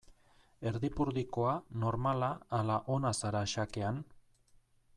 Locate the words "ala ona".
2.61-3.13